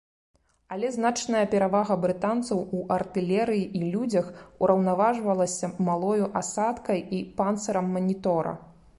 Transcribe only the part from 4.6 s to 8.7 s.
ураўнаважвалася малою асадкай і панцырам манітора.